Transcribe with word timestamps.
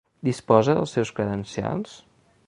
Disposa 0.27 0.73
dels 0.79 0.95
seus 0.99 1.11
credencials? 1.19 1.93